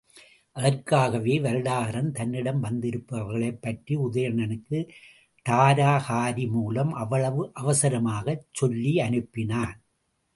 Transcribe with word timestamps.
அதற்காகவே 0.55 1.39
வருடகாரன் 1.39 2.11
தன்னிடம் 2.11 2.63
வந்திருப்பவர்களைப் 2.63 3.59
பற்றி 3.61 3.97
உதயணனுக்குத் 3.97 4.89
தாரகாரி 5.45 6.49
மூலம் 6.49 6.93
அவ்வளவு 6.93 7.51
அவசரமாகச் 7.61 8.47
சொல்லி 8.51 8.95
அனுப்பினான். 8.97 9.77